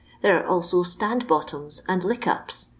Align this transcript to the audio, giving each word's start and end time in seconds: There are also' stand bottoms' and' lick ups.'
There 0.23 0.43
are 0.43 0.47
also' 0.47 0.81
stand 0.81 1.27
bottoms' 1.27 1.83
and' 1.87 2.03
lick 2.03 2.25
ups.' 2.25 2.69